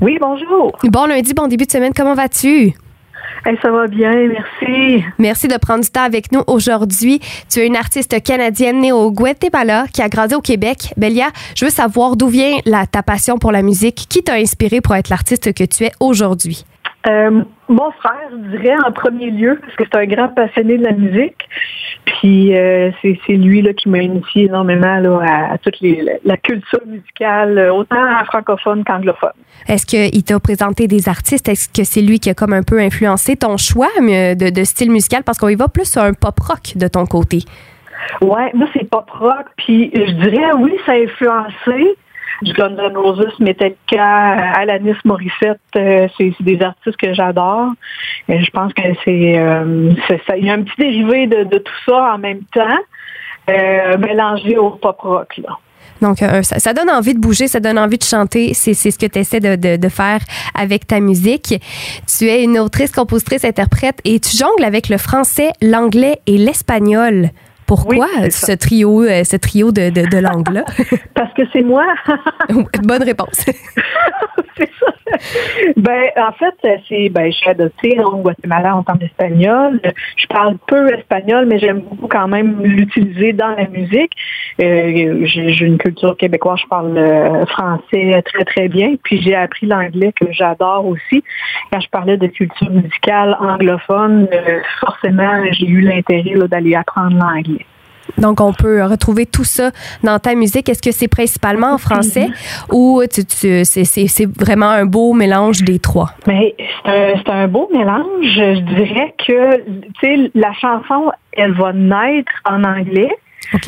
Oui, 0.00 0.18
bonjour. 0.20 0.72
Bon 0.84 1.06
lundi, 1.06 1.34
bon 1.34 1.46
début 1.46 1.66
de 1.66 1.70
semaine, 1.70 1.92
comment 1.94 2.14
vas-tu? 2.14 2.74
ça 3.62 3.70
va 3.70 3.86
bien, 3.86 4.10
merci. 4.28 5.04
Merci 5.18 5.48
de 5.48 5.56
prendre 5.58 5.84
du 5.84 5.90
temps 5.90 6.02
avec 6.02 6.32
nous 6.32 6.42
aujourd'hui. 6.46 7.20
Tu 7.50 7.60
es 7.60 7.66
une 7.66 7.76
artiste 7.76 8.22
canadienne 8.22 8.80
née 8.80 8.92
au 8.92 9.10
Guatemala 9.12 9.84
qui 9.92 10.00
a 10.02 10.08
grandi 10.08 10.34
au 10.34 10.40
Québec. 10.40 10.94
Bélia, 10.96 11.26
je 11.54 11.66
veux 11.66 11.70
savoir 11.70 12.16
d'où 12.16 12.28
vient 12.28 12.56
la, 12.64 12.86
ta 12.86 13.02
passion 13.02 13.38
pour 13.38 13.52
la 13.52 13.62
musique. 13.62 14.06
Qui 14.08 14.22
t'a 14.22 14.34
inspiré 14.34 14.80
pour 14.80 14.94
être 14.94 15.10
l'artiste 15.10 15.52
que 15.52 15.64
tu 15.64 15.84
es 15.84 15.92
aujourd'hui? 16.00 16.64
Euh, 17.06 17.42
mon 17.68 17.90
frère, 17.92 18.30
je 18.30 18.56
dirais 18.56 18.76
en 18.86 18.92
premier 18.92 19.30
lieu, 19.30 19.58
parce 19.60 19.76
que 19.76 19.84
c'est 19.84 19.98
un 19.98 20.06
grand 20.06 20.28
passionné 20.28 20.78
de 20.78 20.84
la 20.84 20.92
musique. 20.92 21.36
Puis 22.24 22.56
euh, 22.56 22.90
c'est, 23.02 23.34
lui 23.34 23.60
là, 23.60 23.74
qui 23.74 23.90
m'a 23.90 23.98
initié 23.98 24.44
énormément 24.44 24.98
là, 24.98 25.50
à, 25.52 25.58
toute 25.58 25.76
la 26.24 26.38
culture 26.38 26.80
musicale, 26.86 27.58
euh, 27.58 27.70
autant 27.70 28.02
francophone 28.24 28.82
qu'anglophone. 28.82 29.34
Est-ce 29.68 29.84
qu'il 29.84 30.24
t'a 30.24 30.40
présenté 30.40 30.88
des 30.88 31.06
artistes? 31.10 31.50
Est-ce 31.50 31.68
que 31.68 31.84
c'est 31.84 32.00
lui 32.00 32.20
qui 32.20 32.30
a 32.30 32.34
comme 32.34 32.54
un 32.54 32.62
peu 32.62 32.80
influencé 32.80 33.36
ton 33.36 33.58
choix 33.58 33.90
de, 34.00 34.50
de 34.50 34.64
style 34.64 34.90
musical? 34.90 35.22
Parce 35.22 35.36
qu'on 35.36 35.50
y 35.50 35.54
va 35.54 35.68
plus 35.68 35.84
sur 35.84 36.00
un 36.00 36.14
pop 36.14 36.40
rock 36.40 36.72
de 36.76 36.88
ton 36.88 37.04
côté. 37.04 37.40
Ouais, 38.22 38.50
moi 38.54 38.68
c'est 38.72 38.88
pop 38.88 39.10
rock. 39.10 39.44
Puis 39.58 39.90
je 39.92 40.12
dirais 40.12 40.50
oui, 40.58 40.72
ça 40.86 40.92
a 40.92 40.94
influencé 40.94 41.94
du 42.42 42.52
Guns 42.52 42.76
N' 42.76 43.30
Metallica, 43.40 44.52
Alanis 44.54 44.96
Morissette, 45.04 45.60
euh, 45.76 46.08
c'est 46.16 46.32
des 46.40 46.60
artistes 46.60 46.96
que 46.96 47.14
j'adore. 47.14 47.68
Je 48.28 48.50
pense 48.50 48.72
que 48.72 48.82
c'est, 49.04 49.38
euh, 49.38 49.92
il 50.36 50.44
y 50.44 50.50
a 50.50 50.54
un 50.54 50.62
petit 50.62 50.76
dérivé 50.78 51.26
de, 51.26 51.58
tout 51.58 51.72
ça 51.86 52.14
en 52.14 52.18
même 52.18 52.42
temps, 52.52 52.78
euh, 53.50 53.98
mélangé 53.98 54.56
au 54.56 54.70
pop 54.70 54.98
rock. 55.00 55.40
Donc, 56.02 56.18
ça, 56.42 56.72
donne 56.74 56.90
envie 56.90 57.14
de 57.14 57.20
bouger, 57.20 57.46
ça 57.46 57.60
donne 57.60 57.78
envie 57.78 57.96
de 57.96 58.04
chanter. 58.04 58.52
C'est, 58.52 58.74
ce 58.74 58.98
que 58.98 59.06
tu 59.06 59.18
essaies 59.18 59.40
de, 59.40 59.76
de, 59.76 59.88
faire 59.88 60.20
avec 60.54 60.86
ta 60.86 61.00
musique. 61.00 61.54
Tu 62.06 62.26
es 62.26 62.42
une 62.42 62.58
autrice, 62.58 62.90
compositrice, 62.90 63.44
interprète 63.44 64.00
et 64.04 64.18
tu 64.20 64.36
jongles 64.36 64.64
avec 64.64 64.88
le 64.88 64.98
français, 64.98 65.52
l'anglais 65.62 66.18
et 66.26 66.36
l'espagnol. 66.36 67.30
Pourquoi 67.66 68.06
ce 68.30 68.52
trio, 68.52 69.02
euh, 69.02 69.24
ce 69.24 69.36
trio 69.36 69.72
de, 69.72 69.90
de, 69.90 70.08
de 70.08 70.18
langues-là? 70.18 70.64
Parce 71.14 71.32
que 71.34 71.42
c'est 71.52 71.62
moi. 71.62 71.86
Bonne 72.82 73.02
réponse. 73.02 73.46
c'est 74.56 74.70
ça. 74.80 74.94
Ben, 75.76 76.10
en 76.16 76.32
fait, 76.32 76.54
c'est, 76.88 77.08
ben, 77.08 77.30
je 77.30 77.36
suis 77.36 77.50
adoptée 77.50 77.98
au 78.00 78.16
Guatemala 78.18 78.76
en 78.76 78.82
tant 78.82 78.96
d'espagnol. 78.96 79.80
Je 80.16 80.26
parle 80.26 80.56
peu 80.66 80.92
espagnol, 80.94 81.46
mais 81.46 81.58
j'aime 81.58 81.80
beaucoup 81.80 82.08
quand 82.08 82.28
même 82.28 82.62
l'utiliser 82.62 83.32
dans 83.32 83.50
la 83.50 83.68
musique. 83.68 84.12
Euh, 84.60 85.20
j'ai, 85.24 85.64
une 85.64 85.78
culture 85.78 86.16
québécoise, 86.16 86.60
je 86.62 86.68
parle 86.68 86.96
euh, 86.96 87.46
français 87.46 88.22
très, 88.24 88.44
très 88.44 88.68
bien. 88.68 88.94
Puis 89.02 89.22
j'ai 89.22 89.34
appris 89.34 89.66
l'anglais 89.66 90.12
que 90.12 90.26
j'adore 90.30 90.86
aussi. 90.86 91.22
Quand 91.72 91.80
je 91.80 91.88
parlais 91.88 92.16
de 92.16 92.26
culture 92.26 92.70
musicale 92.70 93.36
anglophone, 93.40 94.28
forcément, 94.80 95.42
j'ai 95.52 95.66
eu 95.66 95.80
l'intérêt 95.80 96.48
d'aller 96.48 96.74
apprendre 96.74 97.16
l'anglais. 97.16 97.63
Donc, 98.18 98.40
on 98.40 98.52
peut 98.52 98.84
retrouver 98.84 99.26
tout 99.26 99.44
ça 99.44 99.70
dans 100.02 100.18
ta 100.18 100.34
musique. 100.34 100.68
Est-ce 100.68 100.82
que 100.82 100.92
c'est 100.92 101.08
principalement 101.08 101.72
en 101.72 101.78
français 101.78 102.28
ou 102.70 103.02
c'est 103.10 104.28
vraiment 104.38 104.70
un 104.70 104.86
beau 104.86 105.12
mélange 105.12 105.62
des 105.62 105.78
trois? 105.78 106.10
Mais 106.26 106.54
c'est 106.84 107.28
un, 107.28 107.48
beau 107.48 107.68
mélange. 107.72 108.04
Je 108.22 108.60
dirais 108.60 109.14
que 109.26 110.38
la 110.38 110.52
chanson, 110.54 111.12
elle 111.32 111.52
va 111.52 111.72
naître 111.72 112.32
en 112.44 112.64
anglais. 112.64 113.10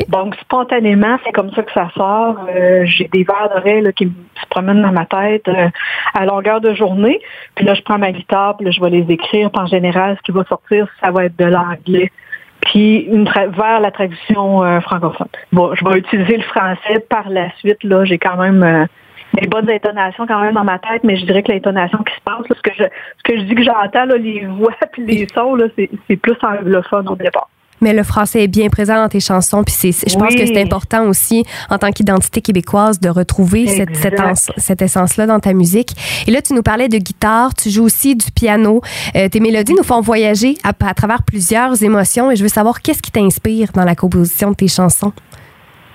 Donc, 0.09 0.35
spontanément, 0.37 1.19
c'est 1.25 1.33
comme 1.33 1.53
ça 1.53 1.63
que 1.63 1.73
ça 1.73 1.91
sort. 1.95 2.37
Euh, 2.49 2.85
j'ai 2.87 3.09
des 3.13 3.25
verres 3.25 3.51
d'oreilles 3.55 3.93
qui 3.95 4.07
se 4.41 4.47
promènent 4.49 4.83
dans 4.83 4.93
ma 4.93 5.07
tête 5.07 5.47
euh, 5.49 5.69
à 6.15 6.25
longueur 6.25 6.61
de 6.61 6.75
journée. 6.75 7.21
Puis 7.55 7.65
là, 7.65 7.75
je 7.75 7.83
prends 7.83 7.99
ma 7.99 8.11
guitare, 8.11 8.57
puis 8.57 8.65
là, 8.65 8.73
je 8.73 8.81
vais 8.81 8.91
les 8.91 9.07
écrire. 9.13 9.51
en 9.55 9.67
général, 9.67 10.17
ce 10.17 10.23
qui 10.23 10.33
va 10.33 10.45
sortir, 10.45 10.89
ça 11.03 11.11
va 11.11 11.27
être 11.27 11.39
de 11.39 11.45
l'anglais 11.45 12.11
vers 12.77 13.81
la 13.81 13.91
traduction 13.91 14.63
euh, 14.63 14.81
francophone. 14.81 15.29
Bon, 15.53 15.75
je 15.75 15.85
vais 15.85 15.99
utiliser 15.99 16.37
le 16.37 16.43
français 16.43 17.01
par 17.09 17.29
la 17.29 17.51
suite. 17.59 17.83
Là, 17.85 18.05
j'ai 18.05 18.19
quand 18.19 18.37
même 18.37 18.63
euh, 18.63 18.85
des 19.35 19.47
bonnes 19.47 19.71
intonations 19.71 20.27
quand 20.27 20.41
même 20.41 20.55
dans 20.55 20.65
ma 20.65 20.79
tête, 20.79 21.03
mais 21.05 21.17
je 21.17 21.25
dirais 21.27 21.43
que 21.43 21.53
l'intonation 21.53 21.99
qui 21.99 22.15
se 22.15 22.21
passe, 22.21 22.45
ce 22.49 22.63
que 22.63 22.71
je 22.77 22.85
ce 22.85 23.23
que 23.25 23.39
je 23.39 23.43
dis 23.45 23.55
que 23.55 23.63
j'entends, 23.63 24.05
les 24.05 24.47
voix 24.47 24.75
puis 24.93 25.05
les 25.07 25.27
sons, 25.35 25.57
c'est 25.77 26.17
plus 26.17 26.37
anglophone 26.43 27.09
au 27.09 27.17
départ. 27.17 27.49
Mais 27.81 27.93
le 27.93 28.03
français 28.03 28.45
est 28.45 28.49
bien 28.49 28.69
présent 28.69 28.97
dans 28.97 29.09
tes 29.09 29.21
chansons, 29.21 29.63
puis 29.65 29.75
je 29.83 30.17
pense 30.17 30.35
que 30.35 30.47
c'est 30.47 30.61
important 30.61 31.09
aussi 31.09 31.45
en 31.71 31.79
tant 31.79 31.91
qu'identité 31.91 32.41
québécoise 32.41 33.01
de 33.01 33.09
retrouver 33.09 33.67
cette, 33.67 33.97
cette, 34.57 34.83
essence-là 34.83 35.27
dans 35.27 35.41
ta 35.41 35.53
musique. 35.53 35.91
Et 36.27 36.31
là, 36.31 36.43
tu 36.43 36.55
nous 36.55 36.63
parlais 36.63 36.89
de 36.89 36.99
guitare, 36.99 37.55
tu 37.55 37.71
joues 37.71 37.85
aussi 37.85 38.17
du 38.17 38.31
piano. 38.31 38.81
Euh, 39.15 39.29
tes 39.29 39.41
mélodies 39.41 39.75
nous 39.75 39.85
font 39.85 40.01
voyager 40.01 40.57
à, 40.65 40.73
à, 40.87 40.95
travers 40.95 41.23
plusieurs 41.23 41.83
émotions, 41.83 42.31
et 42.31 42.37
je 42.37 42.43
veux 42.43 42.49
savoir 42.49 42.81
qu'est-ce 42.81 43.03
qui 43.03 43.11
t'inspire 43.11 43.73
dans 43.73 43.85
la 43.85 43.95
composition 43.95 44.51
de 44.51 44.57
tes 44.57 44.69
chansons? 44.69 45.13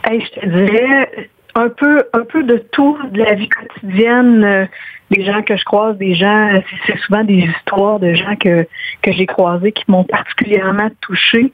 Hey, 0.03 0.22
je 0.22 0.41
te 0.41 0.46
dirais 0.47 1.30
un 1.56 1.69
peu, 1.69 2.03
un 2.13 2.23
peu 2.23 2.44
de 2.44 2.57
tout, 2.57 2.97
de 3.12 3.19
la 3.19 3.34
vie 3.34 3.50
quotidienne. 3.50 4.44
Euh, 4.44 4.66
des 5.12 5.25
gens 5.25 5.41
que 5.41 5.57
je 5.57 5.66
croise, 5.66 5.97
des 5.97 6.16
gens, 6.16 6.62
c'est 6.88 6.97
souvent 7.00 7.23
des 7.23 7.39
histoires 7.39 8.00
de 8.00 8.13
gens 8.13 8.35
que, 8.38 8.66
que 9.01 9.12
j'ai 9.12 9.25
croisés 9.25 9.73
qui 9.73 9.84
m'ont 9.90 10.06
particulièrement 10.06 10.90
touchée. 11.01 11.51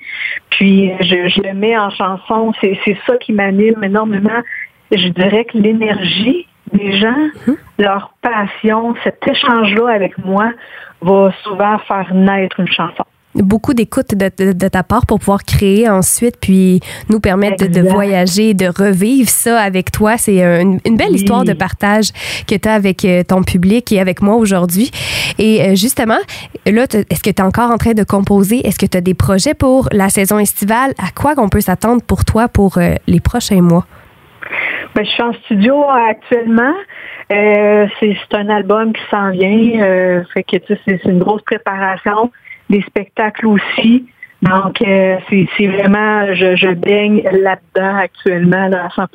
Puis 0.51 0.91
je, 1.01 1.27
je 1.27 1.41
le 1.41 1.53
mets 1.55 1.75
en 1.75 1.89
chanson, 1.89 2.53
c'est 2.61 2.77
ça 3.07 3.17
qui 3.17 3.33
m'anime 3.33 3.83
énormément. 3.83 4.43
Je 4.91 5.07
dirais 5.09 5.45
que 5.45 5.57
l'énergie 5.57 6.47
des 6.71 6.97
gens, 6.99 7.29
mhm. 7.47 7.57
leur 7.79 8.13
passion, 8.21 8.93
cet 9.03 9.27
échange-là 9.27 9.89
avec 9.89 10.17
moi 10.19 10.51
va 11.01 11.31
souvent 11.43 11.79
faire 11.79 12.13
naître 12.13 12.59
une 12.59 12.67
chanson 12.67 13.05
beaucoup 13.43 13.73
d'écoute 13.73 14.15
de, 14.15 14.67
ta 14.67 14.83
part 14.83 15.05
pour 15.05 15.19
pouvoir 15.19 15.43
créer 15.43 15.89
ensuite, 15.89 16.37
puis 16.39 16.79
nous 17.09 17.19
permettre 17.19 17.67
de, 17.67 17.81
voyager, 17.81 18.53
de 18.53 18.67
revivre 18.67 19.29
ça 19.29 19.59
avec 19.59 19.91
toi. 19.91 20.17
C'est 20.17 20.41
une, 20.41 20.79
belle 20.97 21.15
histoire 21.15 21.43
de 21.43 21.53
partage 21.53 22.11
que 22.47 22.55
tu 22.55 22.67
as 22.67 22.73
avec 22.73 23.05
euh, 23.05 23.23
ton 23.23 23.43
public 23.43 23.91
et 23.91 23.99
avec 23.99 24.21
moi 24.21 24.35
aujourd'hui. 24.35 24.91
Et 25.37 25.61
euh, 25.61 25.75
justement, 25.75 26.17
là, 26.65 26.83
est-ce 26.83 27.21
que 27.21 27.29
tu 27.29 27.41
es 27.41 27.41
encore 27.41 27.71
en 27.71 27.77
train 27.77 27.93
de 27.93 28.03
composer? 28.03 28.65
Est-ce 28.65 28.79
que 28.79 28.85
tu 28.85 28.97
as 28.97 29.01
des 29.01 29.13
projets 29.13 29.53
pour 29.53 29.89
la 29.91 30.09
saison 30.09 30.39
estivale? 30.39 30.91
À 30.97 31.11
quoi 31.15 31.35
qu'on 31.35 31.49
peut 31.49 31.61
s'attendre 31.61 32.01
pour 32.01 32.25
toi 32.25 32.47
pour 32.47 32.77
euh, 32.77 32.95
les 33.05 33.19
prochains 33.19 33.61
mois? 33.61 33.85
Ben, 34.95 35.05
je 35.05 35.09
suis 35.11 35.23
en 35.23 35.33
studio 35.45 35.83
actuellement. 36.09 36.73
c'est 37.29 38.33
un 38.33 38.49
album 38.49 38.93
qui 38.93 39.01
s'en 39.11 39.29
vient. 39.31 40.23
fait 40.33 40.43
que 40.43 40.57
c'est 40.85 41.03
une 41.05 41.19
grosse 41.19 41.43
préparation 41.43 42.31
des 42.69 42.81
spectacles 42.81 43.47
aussi. 43.47 44.05
Donc, 44.41 44.81
euh, 44.81 45.17
c'est 45.29 45.67
vraiment, 45.67 46.33
je, 46.35 46.55
je 46.55 46.73
baigne 46.73 47.23
là-dedans 47.23 47.97
actuellement 47.97 48.69
à 48.71 48.87
100% 48.89 49.07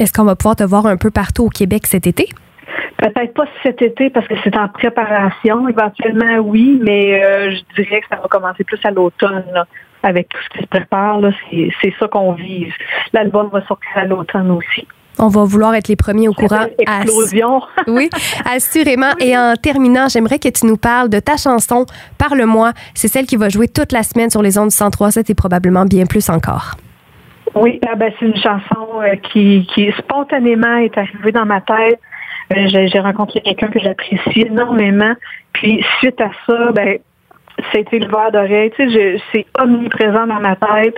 Est-ce 0.00 0.12
qu'on 0.12 0.24
va 0.24 0.34
pouvoir 0.34 0.56
te 0.56 0.64
voir 0.64 0.86
un 0.86 0.96
peu 0.96 1.10
partout 1.10 1.44
au 1.44 1.48
Québec 1.48 1.86
cet 1.86 2.06
été? 2.06 2.28
Peut-être 2.96 3.34
pas 3.34 3.44
cet 3.62 3.82
été 3.82 4.10
parce 4.10 4.26
que 4.26 4.34
c'est 4.42 4.56
en 4.56 4.68
préparation. 4.68 5.68
Éventuellement, 5.68 6.38
oui, 6.38 6.80
mais 6.82 7.22
euh, 7.22 7.52
je 7.52 7.82
dirais 7.82 8.00
que 8.00 8.06
ça 8.08 8.16
va 8.16 8.28
commencer 8.28 8.64
plus 8.64 8.80
à 8.84 8.90
l'automne. 8.90 9.64
Avec 10.02 10.28
tout 10.28 10.38
ce 10.42 10.58
qui 10.58 10.64
se 10.64 10.68
prépare, 10.68 11.20
c'est 11.50 11.94
ça 11.98 12.08
qu'on 12.08 12.32
vise. 12.32 12.74
L'album 13.14 13.48
va 13.50 13.64
sortir 13.64 13.90
à 13.94 14.04
l'automne 14.04 14.50
aussi. 14.50 14.86
On 15.18 15.28
va 15.28 15.44
vouloir 15.44 15.74
être 15.74 15.88
les 15.88 15.96
premiers 15.96 16.28
au 16.28 16.32
courant. 16.32 16.66
Explosion. 16.78 17.62
oui, 17.86 18.10
assurément. 18.44 19.12
Et 19.20 19.36
en 19.36 19.54
terminant, 19.60 20.08
j'aimerais 20.08 20.38
que 20.38 20.48
tu 20.48 20.66
nous 20.66 20.76
parles 20.76 21.08
de 21.08 21.20
ta 21.20 21.36
chanson 21.36 21.86
Parle-moi. 22.18 22.72
C'est 22.94 23.08
celle 23.08 23.26
qui 23.26 23.36
va 23.36 23.48
jouer 23.48 23.68
toute 23.68 23.92
la 23.92 24.02
semaine 24.02 24.30
sur 24.30 24.42
les 24.42 24.58
ondes 24.58 24.68
du 24.68 24.74
103.7 24.74 25.30
et 25.30 25.34
probablement 25.34 25.84
bien 25.84 26.06
plus 26.06 26.28
encore. 26.30 26.72
Oui, 27.54 27.78
ah 27.88 27.94
ben, 27.94 28.12
c'est 28.18 28.26
une 28.26 28.36
chanson 28.36 29.00
euh, 29.00 29.14
qui, 29.16 29.66
qui 29.72 29.92
spontanément 29.98 30.76
est 30.78 30.96
arrivée 30.98 31.30
dans 31.30 31.46
ma 31.46 31.60
tête. 31.60 32.00
Euh, 32.52 32.66
j'ai 32.68 32.98
rencontré 32.98 33.40
quelqu'un 33.40 33.68
que 33.68 33.78
j'apprécie 33.78 34.42
énormément. 34.42 35.14
Puis 35.52 35.84
suite 36.00 36.20
à 36.20 36.30
ça, 36.46 36.72
ben, 36.72 36.98
c'était 37.72 37.98
le 37.98 38.08
verre 38.08 38.32
d'oreille. 38.32 38.70
Tu 38.76 38.90
sais, 38.90 39.22
c'est 39.32 39.46
omniprésent 39.58 40.26
dans 40.26 40.40
ma 40.40 40.56
tête. 40.56 40.94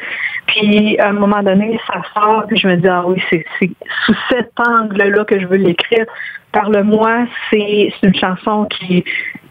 Puis 0.47 0.99
à 0.99 1.08
un 1.08 1.12
moment 1.12 1.43
donné, 1.43 1.79
ça 1.87 2.03
sort, 2.14 2.44
puis 2.47 2.56
je 2.56 2.69
me 2.69 2.76
dis, 2.76 2.88
ah 2.88 3.05
oui, 3.06 3.23
c'est 3.31 3.44
sous 4.05 4.17
cet 4.31 4.53
angle-là 4.58 5.25
que 5.25 5.38
je 5.38 5.47
veux 5.47 5.56
l'écrire. 5.56 6.06
Parle-moi, 6.53 7.26
c'est 7.50 7.91
une 8.03 8.14
chanson 8.14 8.67
qui, 8.67 9.05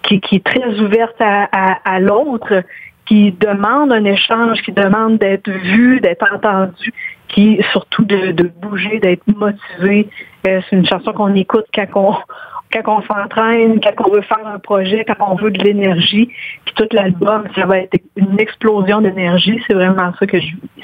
qui, 0.03 0.21
est 0.31 0.43
très 0.43 0.79
ouverte 0.79 1.19
à, 1.19 1.99
l'autre, 1.99 2.63
qui 3.05 3.31
demande 3.33 3.91
un 3.91 4.05
échange, 4.05 4.61
qui 4.61 4.71
demande 4.71 5.19
d'être 5.19 5.49
vu, 5.49 5.99
d'être 5.99 6.25
entendu, 6.33 6.91
qui 7.27 7.61
surtout 7.71 8.05
de, 8.05 8.31
de 8.31 8.51
bouger, 8.61 8.99
d'être 8.99 9.23
motivé. 9.27 10.09
c'est 10.43 10.63
une 10.71 10.87
chanson 10.87 11.11
qu'on 11.13 11.35
écoute 11.35 11.65
quand 11.73 11.85
on, 11.95 12.15
quand 12.83 12.97
on 12.97 13.01
s'entraîne, 13.01 13.79
quand 13.81 14.07
on 14.07 14.11
veut 14.13 14.21
faire 14.21 14.45
un 14.45 14.59
projet, 14.59 15.05
quand 15.05 15.31
on 15.31 15.35
veut 15.35 15.51
de 15.51 15.63
l'énergie, 15.63 16.29
puis 16.65 16.73
tout 16.75 16.87
l'album, 16.91 17.43
ça 17.55 17.65
va 17.65 17.79
être 17.79 17.97
une 18.15 18.39
explosion 18.39 19.01
d'énergie. 19.01 19.61
C'est 19.67 19.73
vraiment 19.73 20.11
ça 20.19 20.25
que 20.25 20.39
je 20.39 20.47
vis. 20.47 20.83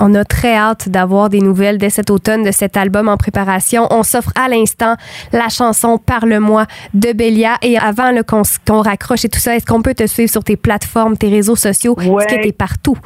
On 0.00 0.14
a 0.14 0.24
très 0.24 0.56
hâte 0.56 0.88
d'avoir 0.88 1.28
des 1.28 1.40
nouvelles 1.40 1.76
dès 1.76 1.90
cet 1.90 2.10
automne 2.10 2.42
de 2.44 2.50
cet 2.50 2.76
album 2.76 3.08
en 3.08 3.16
préparation. 3.16 3.86
On 3.90 4.02
s'offre 4.02 4.32
à 4.34 4.48
l'instant 4.48 4.96
la 5.32 5.48
chanson 5.48 5.98
Parle-moi 5.98 6.64
de 6.94 7.12
Bélia. 7.12 7.56
Et 7.62 7.76
avant 7.76 8.10
qu'on 8.26 8.80
raccroche 8.80 9.24
et 9.26 9.28
tout 9.28 9.38
ça, 9.38 9.54
est-ce 9.54 9.66
qu'on 9.66 9.82
peut 9.82 9.94
te 9.94 10.06
suivre 10.06 10.30
sur 10.30 10.42
tes 10.42 10.56
plateformes, 10.56 11.16
tes 11.16 11.28
réseaux 11.28 11.56
sociaux? 11.56 11.94
Est-ce 12.00 12.36
que 12.36 12.40
tu 12.40 12.48
es 12.48 12.52
partout? 12.52 12.96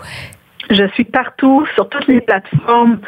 Je 0.71 0.89
suis 0.95 1.05
partout, 1.05 1.67
sur 1.75 1.89
toutes 1.89 2.07
les 2.09 2.21
plateformes, 2.21 2.99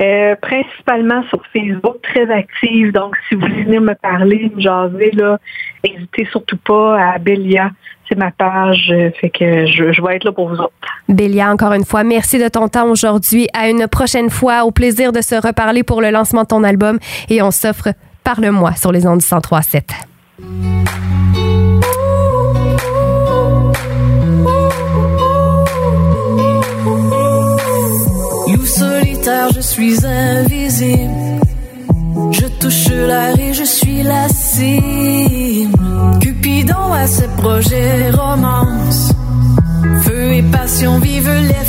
euh, 0.00 0.34
principalement 0.40 1.22
sur 1.24 1.42
Facebook, 1.52 1.96
très 2.02 2.30
active. 2.30 2.92
Donc, 2.92 3.16
si 3.28 3.34
vous 3.34 3.42
voulez 3.42 3.64
venir 3.64 3.80
me 3.80 3.94
parler, 3.94 4.50
me 4.54 4.60
jaser, 4.60 5.10
là, 5.12 5.38
n'hésitez 5.84 6.26
surtout 6.30 6.58
pas 6.58 7.12
à 7.14 7.18
Bélia. 7.18 7.70
C'est 8.08 8.18
ma 8.18 8.30
page, 8.30 8.90
euh, 8.90 9.10
fait 9.20 9.30
que 9.30 9.66
je, 9.66 10.02
vais 10.02 10.16
être 10.16 10.24
là 10.24 10.32
pour 10.32 10.48
vous 10.48 10.56
autres. 10.56 10.72
Bélia, 11.08 11.50
encore 11.50 11.72
une 11.72 11.84
fois, 11.84 12.02
merci 12.02 12.38
de 12.38 12.48
ton 12.48 12.68
temps 12.68 12.88
aujourd'hui. 12.90 13.46
À 13.54 13.68
une 13.68 13.86
prochaine 13.86 14.30
fois, 14.30 14.64
au 14.64 14.72
plaisir 14.72 15.12
de 15.12 15.20
se 15.20 15.34
reparler 15.34 15.84
pour 15.84 16.00
le 16.00 16.10
lancement 16.10 16.42
de 16.42 16.48
ton 16.48 16.64
album. 16.64 16.98
Et 17.28 17.40
on 17.42 17.50
s'offre 17.50 17.88
Parle-moi 18.24 18.74
sur 18.76 18.92
les 18.92 19.06
ondes 19.06 19.18
du 19.18 19.24
1037. 19.24 19.92
Je 29.60 29.66
suis 29.66 30.06
invisible. 30.06 31.40
Je 32.32 32.46
touche 32.60 32.88
l'air 32.88 33.38
et 33.38 33.52
je 33.52 33.64
suis 33.64 34.02
la 34.02 34.26
cible. 34.28 35.78
Cupidon 36.18 36.92
à 36.94 37.06
ses 37.06 37.28
projets 37.42 38.10
romance. 38.10 39.12
Feu 40.02 40.32
et 40.32 40.42
passion 40.44 40.98
vivent 40.98 41.40
l'effervescence. 41.50 41.59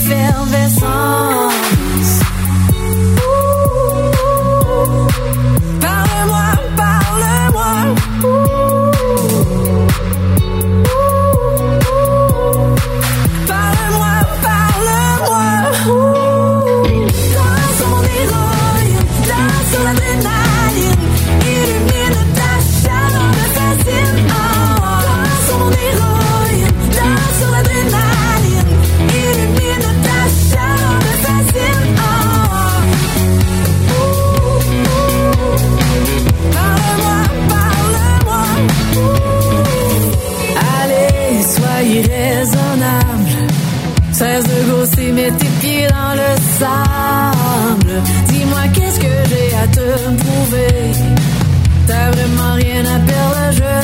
T'as 51.88 52.12
vraiment 52.12 52.54
rien 52.54 52.82
à 52.86 53.00
perdre, 53.00 53.52
je 53.54 53.81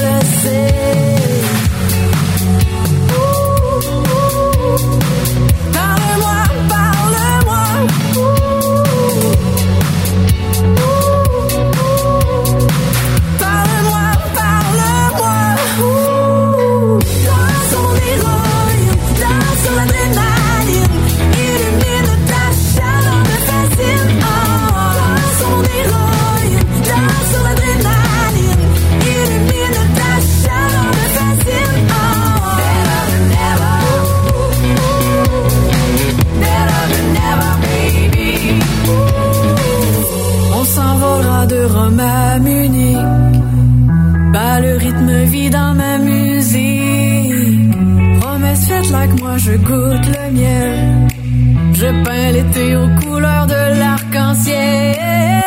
laisse 48.58 48.68
faites 48.68 48.90
like 48.92 49.20
moi, 49.22 49.38
je 49.38 49.52
goûte 49.58 50.06
le 50.06 50.32
miel. 50.32 51.08
Je 51.74 52.04
peins 52.04 52.32
l'été 52.32 52.76
aux 52.76 52.90
couleurs 53.00 53.48
de 53.48 53.80
l'arc-en-ciel. 53.80 55.47